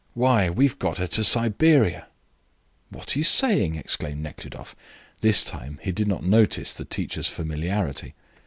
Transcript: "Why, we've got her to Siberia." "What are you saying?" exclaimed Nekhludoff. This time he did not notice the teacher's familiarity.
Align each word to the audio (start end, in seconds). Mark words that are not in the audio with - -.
"Why, 0.15 0.49
we've 0.49 0.79
got 0.79 0.97
her 0.97 1.05
to 1.05 1.23
Siberia." 1.23 2.07
"What 2.89 3.15
are 3.15 3.19
you 3.19 3.23
saying?" 3.23 3.75
exclaimed 3.75 4.23
Nekhludoff. 4.23 4.75
This 5.19 5.43
time 5.43 5.79
he 5.83 5.91
did 5.91 6.07
not 6.07 6.23
notice 6.23 6.73
the 6.73 6.85
teacher's 6.85 7.27
familiarity. 7.27 8.15